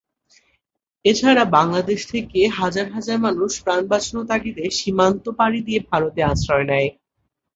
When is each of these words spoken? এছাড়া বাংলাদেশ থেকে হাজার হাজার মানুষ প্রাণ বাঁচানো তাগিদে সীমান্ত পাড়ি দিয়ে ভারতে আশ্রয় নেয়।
এছাড়া 1.05 1.43
বাংলাদেশ 1.57 1.99
থেকে 2.13 2.39
হাজার 2.59 2.87
হাজার 2.95 3.17
মানুষ 3.25 3.51
প্রাণ 3.63 3.81
বাঁচানো 3.91 4.21
তাগিদে 4.29 4.65
সীমান্ত 4.77 5.25
পাড়ি 5.39 5.59
দিয়ে 5.67 5.79
ভারতে 5.89 6.21
আশ্রয় 6.31 6.65
নেয়। 6.71 6.89